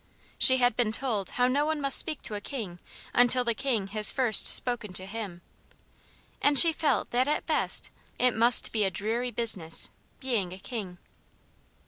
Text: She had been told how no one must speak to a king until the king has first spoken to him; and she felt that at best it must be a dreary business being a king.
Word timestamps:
She 0.39 0.57
had 0.57 0.75
been 0.75 0.91
told 0.91 1.29
how 1.37 1.45
no 1.47 1.63
one 1.67 1.79
must 1.79 1.99
speak 1.99 2.23
to 2.23 2.33
a 2.33 2.41
king 2.41 2.79
until 3.13 3.43
the 3.43 3.53
king 3.53 3.85
has 3.89 4.11
first 4.11 4.47
spoken 4.47 4.93
to 4.93 5.05
him; 5.05 5.43
and 6.41 6.57
she 6.57 6.73
felt 6.73 7.11
that 7.11 7.27
at 7.27 7.45
best 7.45 7.91
it 8.17 8.35
must 8.35 8.71
be 8.71 8.83
a 8.83 8.89
dreary 8.89 9.29
business 9.29 9.91
being 10.19 10.53
a 10.53 10.57
king. 10.57 10.97